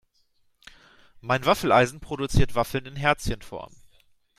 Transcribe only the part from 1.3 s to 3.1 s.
Waffeleisen produziert Waffeln in